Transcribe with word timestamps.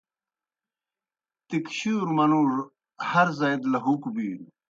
تِکشُوروْ 1.47 2.13
منُوڙوْ 2.17 2.61
ہر 3.09 3.27
زائی 3.37 3.57
دہ 3.61 3.67
لہُوکوْ 3.73 4.09
بِینوْ۔ 4.15 4.47